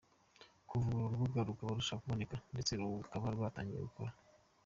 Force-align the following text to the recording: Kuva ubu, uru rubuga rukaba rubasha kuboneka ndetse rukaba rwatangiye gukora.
Kuva 0.67 0.77
ubu, 0.83 0.89
uru 1.03 1.11
rubuga 1.13 1.47
rukaba 1.47 1.71
rubasha 1.75 1.99
kuboneka 2.01 2.35
ndetse 2.53 2.71
rukaba 2.79 3.25
rwatangiye 3.35 3.79
gukora. 3.87 4.11